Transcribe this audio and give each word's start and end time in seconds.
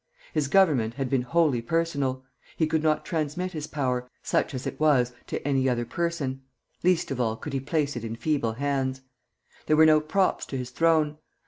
His 0.33 0.47
government 0.47 0.95
had 0.95 1.11
been 1.11 1.21
wholly 1.21 1.61
personal. 1.61 2.25
He 2.57 2.65
could 2.65 2.81
not 2.81 3.05
transmit 3.05 3.51
his 3.51 3.67
power, 3.67 4.09
such 4.23 4.55
is 4.55 4.65
it 4.65 4.79
was, 4.79 5.13
to 5.27 5.47
any 5.47 5.69
other 5.69 5.85
person, 5.85 6.41
least 6.83 7.11
of 7.11 7.21
all 7.21 7.35
could 7.37 7.53
he 7.53 7.59
place 7.59 7.95
it 7.95 8.03
in 8.03 8.15
feeble 8.15 8.53
hands. 8.53 9.01
There 9.67 9.77
were 9.77 9.85
no 9.85 10.01
props 10.01 10.47
to 10.47 10.57
his 10.57 10.71
throne. 10.71 11.19